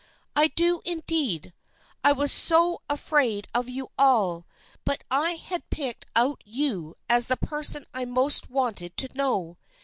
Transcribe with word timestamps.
"I 0.35 0.47
do 0.47 0.81
indeed! 0.83 1.53
I 2.03 2.11
was 2.11 2.31
so 2.31 2.81
afraid 2.89 3.47
of 3.53 3.67
3'ou 3.67 3.89
all, 3.99 4.47
but 4.83 5.03
I 5.11 5.33
had 5.33 5.69
picked 5.69 6.07
out 6.15 6.41
you 6.43 6.95
as 7.07 7.27
the 7.27 7.37
person 7.37 7.85
I 7.93 8.05
most 8.05 8.49
wanted 8.49 8.97
to 8.97 9.15
know. 9.15 9.59